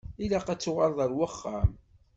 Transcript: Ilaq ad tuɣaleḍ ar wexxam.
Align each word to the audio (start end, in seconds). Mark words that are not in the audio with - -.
Ilaq 0.23 0.47
ad 0.49 0.59
tuɣaleḍ 0.61 0.99
ar 1.05 1.11
wexxam. 1.17 1.69